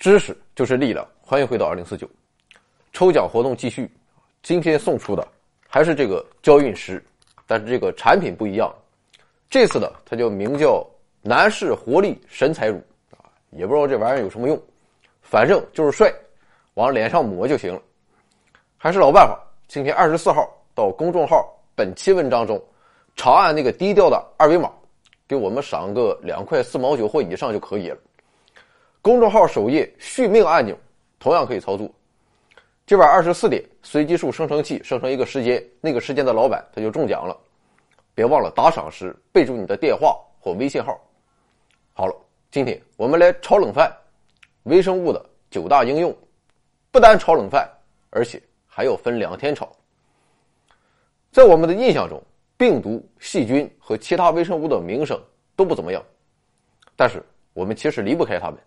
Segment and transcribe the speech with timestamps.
[0.00, 2.08] 知识就是力量，欢迎回到二零四九，
[2.90, 3.88] 抽奖活动继续。
[4.42, 5.28] 今天送出的
[5.68, 7.04] 还是这个娇韵诗，
[7.46, 8.74] 但是这个产品不一样。
[9.50, 10.82] 这次的它就名叫
[11.20, 14.58] 男士活力神采乳啊，也不知道这玩意儿有什么用，
[15.20, 16.10] 反正就是帅，
[16.72, 17.82] 往脸上抹就行了。
[18.78, 22.58] 还是老办法，今天二十四号到公众号本期文章中，
[23.16, 24.72] 长按那个低调的二维码，
[25.28, 27.98] 给我们赏个两块四毛九或以上就可以了。
[29.02, 30.76] 公众号首页续命按钮
[31.18, 31.90] 同样可以操作。
[32.84, 37.34] 今晚二十四点，随机数生成器生成一个时间，那个时间的老板他就中奖了。
[38.14, 41.00] 别忘了打赏时备注你的电话或微信号。
[41.94, 42.14] 好了，
[42.50, 43.90] 今天我们来炒冷饭，
[44.64, 46.14] 微生物的九大应用，
[46.90, 47.66] 不单炒冷饭，
[48.10, 49.70] 而且还要分两天炒。
[51.32, 52.22] 在我们的印象中，
[52.58, 55.18] 病毒、细菌和其他微生物的名声
[55.56, 56.04] 都不怎么样，
[56.96, 57.22] 但是
[57.54, 58.58] 我们其实离不开它们。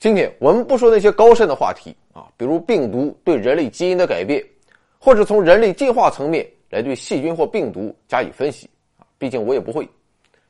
[0.00, 4.42] 今天我们不说那些高深的话题啊，比如病毒对人类基因的改变，
[4.98, 9.86] 或者从人类进化层面来对细菌或病毒加以分析啊，毕竟我也不会。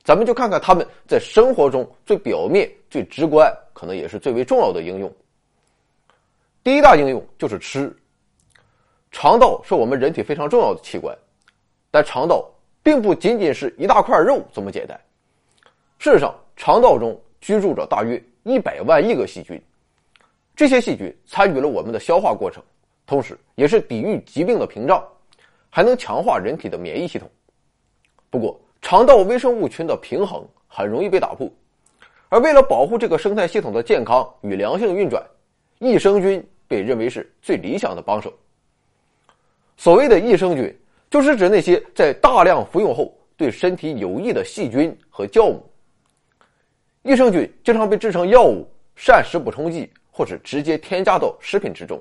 [0.05, 5.13] 咱们就看看他们在生活中最表面、最直观，可能也是最为重要的应用。
[6.63, 7.93] 第一大应用就是吃。
[9.11, 11.13] 肠道是我们人体非常重要的器官，
[11.91, 12.49] 但肠道
[12.85, 14.97] 并不仅仅是一大块肉这么简单。
[15.99, 18.23] 事实上，肠道中居住着大约。
[18.43, 19.61] 一百万亿个细菌，
[20.57, 22.63] 这些细菌参与了我们的消化过程，
[23.07, 25.05] 同时也是抵御疾病的屏障，
[25.69, 27.31] 还能强化人体的免疫系统。
[28.31, 31.51] 不过，肠道微生物群的平衡很容易被打破，
[32.29, 35.23] 而为了保护这个生态系统的健康与良性运转，
[35.79, 38.33] 益生菌被认为是最理想的帮手。
[39.77, 40.75] 所谓的益生菌，
[41.11, 45.70] 就是指那些在大量服用后对身体有益的细菌和酵母。
[47.03, 51.99] 益生菌经常被制成药物、膳食补充剂，或者直接添加到食品之中。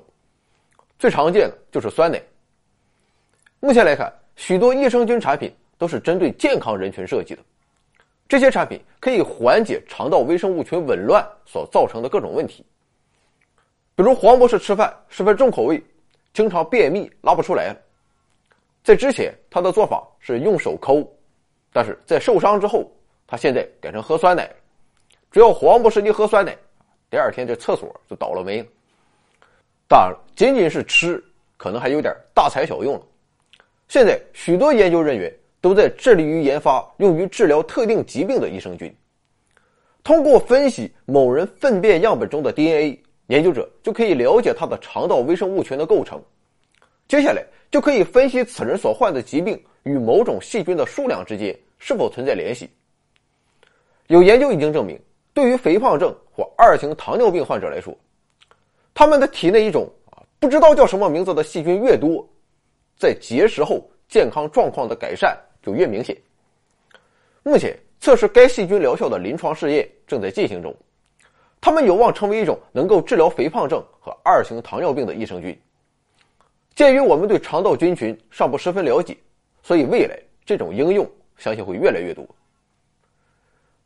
[0.98, 2.20] 最常见的就是酸奶。
[3.60, 7.42] 目前来看，许多益生菌产品都是针对健康人群设计的。
[8.28, 12.64] 这些产品可以缓解肠道微生物群紊乱所造成的各种问题。
[13.96, 15.82] 比如黄博士吃饭十分重口味，
[16.34, 17.74] 经常便秘拉不出来。
[18.84, 21.10] 在之前，他的做法是用手抠，
[21.72, 22.92] 但是在受伤之后，
[23.26, 24.50] 他现在改成喝酸奶。
[25.30, 26.56] 只要黄博士一喝酸奶，
[27.08, 28.66] 第二天这厕所就倒了霉了。
[29.86, 31.22] 当然了，仅仅是吃，
[31.56, 33.02] 可能还有点大材小用了。
[33.88, 38.92] 现在许多研究人员都在致力于研发用于治疗特定疾病的益生菌。
[40.02, 46.20] 通过分析某人粪便样本中的 DNA，研究者就可以了解他的肠道微生物群的构成。
[47.06, 52.68] 接下来就可以分析此人所患的疾病与某种细菌的数量之间是否存在联系。
[54.08, 54.98] 有研究已经证明。
[55.32, 57.96] 对于肥胖症或二型糖尿病患者来说，
[58.92, 62.28] 他们的体内一种啊不知道叫什么名字的细菌越多，
[62.96, 66.16] 在节食后健康状况的改善就越明显。
[67.42, 70.74] 目前测试该细菌疗效的临床试验正在进行中，
[71.60, 75.58] 它们有望成为一种能够治疗肥胖症和二型糖尿病的益生菌。
[76.74, 79.16] 鉴于我们对肠道菌群尚不十分了解，
[79.62, 81.08] 所以未来这种应用
[81.38, 82.26] 相信会越来越多。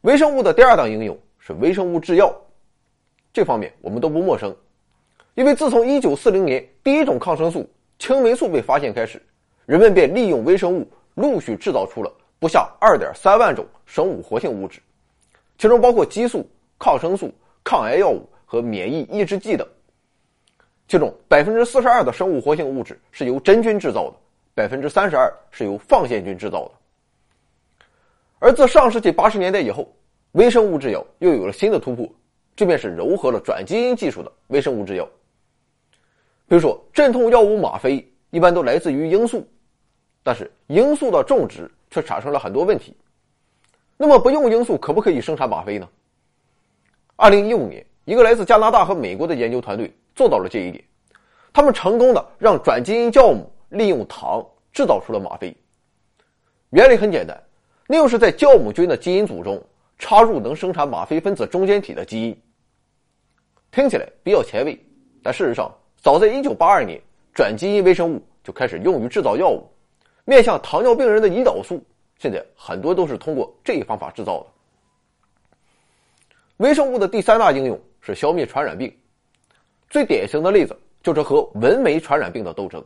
[0.01, 1.17] 微生物的第二档应用。
[1.47, 2.35] 是微生物制药，
[3.31, 4.57] 这方面我们都不陌生，
[5.35, 7.69] 因为自从1940年第一种抗生素
[7.99, 9.21] 青霉素被发现开始，
[9.67, 14.81] 人们便利用微生物陆续制造出了不下2.3万种生物活性物质，
[15.59, 17.31] 其中包括激素、抗生素、
[17.63, 19.69] 抗癌药物和免疫抑制剂等。
[20.89, 24.11] 其中42%的生物活性物质是由真菌制造
[24.57, 26.71] 的，32%是由放线菌制造的。
[28.39, 29.95] 而自上世纪80年代以后，
[30.35, 32.09] 微生物制药又有了新的突破，
[32.57, 35.09] 这便是糅合了转基因技术的微生物制药。
[36.49, 39.47] 比如说，镇痛药物吗啡一般都来自于罂粟，
[40.25, 42.97] 但是罂粟的种植却产生了很多问题。
[43.97, 45.89] 那么，不用罂粟可不可以生产吗啡呢？
[47.15, 50.83] 二零一五年，一个来自加拿大和美国的研究团队做到了这一点，
[51.53, 55.57] 他们成功的让转基因酵母利用糖制造出了吗啡。
[56.71, 57.41] 原理很简单，
[57.87, 59.63] 那就是在酵母菌的基因组中。
[60.05, 62.39] 插入能生产吗啡分子中间体的基因，
[63.71, 64.79] 听起来比较前卫，
[65.23, 67.01] 但事实上，早在1982年，
[67.33, 69.67] 转基因微生物就开始用于制造药物。
[70.27, 71.83] 面向糖尿病人的胰岛素，
[72.19, 74.47] 现在很多都是通过这一方法制造的。
[76.59, 78.95] 微生物的第三大应用是消灭传染病，
[79.89, 82.79] 最典型的例子就是和蚊媒传染病的斗争。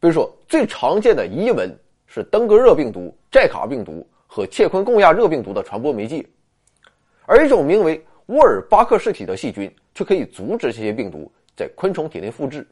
[0.00, 1.72] 比如说，最常见的伊蚊
[2.08, 4.04] 是登革热病毒、寨卡病毒。
[4.34, 6.26] 和切昆贡亚热病毒的传播媒介，
[7.24, 12.66] 而一种名为沃尔巴克氏体的细菌却可以阻止这些病毒在昆虫体内复制。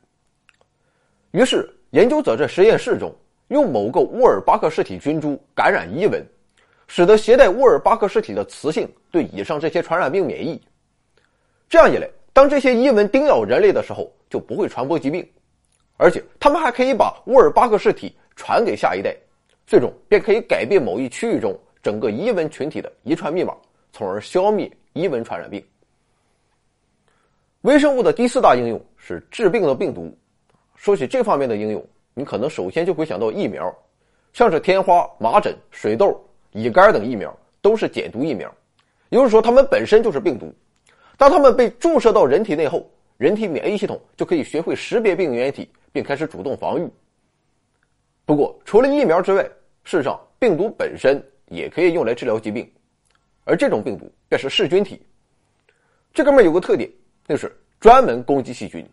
[1.31, 3.15] 于是，研究者在实验室中
[3.47, 6.21] 用某个沃尔巴克氏体菌株感染伊蚊，
[6.89, 10.61] 使得携带沃尔巴克氏体的雌性对以上这些传染病免疫。
[11.69, 15.25] 这样一来，当这些伊蚊叮咬人类的时候，就不会传播疾病，
[15.97, 19.17] 而且它们还可以把沃尔巴克氏体传给下一代，
[19.67, 23.55] 最终便可以改变某一区域中整个伊蚊群体的遗传密码，
[23.93, 25.65] 从而消灭伊蚊传染病。
[27.63, 30.13] 微生物的第四大应用是治病的病毒。
[30.75, 33.73] 说起这方面的应用，你可能首先就会想到疫苗，
[34.33, 36.21] 像是天花、麻疹、水痘、
[36.51, 38.53] 乙肝等疫苗都是减毒疫苗，
[39.11, 40.53] 也就是说它们本身就是病毒。
[41.17, 46.91] 当它们被注射到人体内后，人体免疫系统就可以学会识别病原体，并开始主动防御。
[48.25, 49.43] 不过，除了疫苗之外，
[49.85, 52.71] 事实上病毒本身也可以用来治疗疾病，
[53.45, 55.01] 而这种病毒便是噬菌体。
[56.15, 56.91] 这哥们有个特点，
[57.27, 58.89] 就是专门攻击细菌。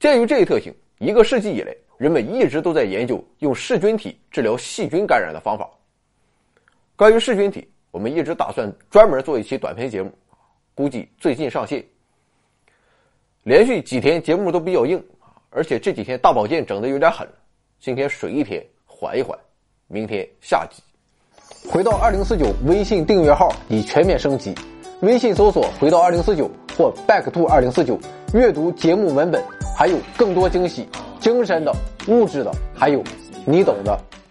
[0.00, 5.68] 鉴于这一特性，一个世纪以来，人们一直都在研究用噬菌体治疗细菌感染的方法。
[6.96, 10.10] 关于噬菌体，我们一直打算专门做一期短篇节目。
[10.74, 11.84] 估计最近上线，
[13.42, 15.04] 连续几天节目都比较硬，
[15.50, 17.28] 而且这几天大保健整的有点狠，
[17.80, 19.38] 今天水一天缓一缓，
[19.86, 20.82] 明天下集。
[21.70, 24.52] 回到二零四九微信订阅号已全面升级，
[25.00, 27.96] 微信搜索“回到二零四九”或 “back to 二零四九”，
[28.34, 29.40] 阅读节目文本，
[29.76, 30.88] 还有更多惊喜，
[31.20, 31.72] 精神的、
[32.08, 33.00] 物质的，还有
[33.46, 33.96] 你懂的。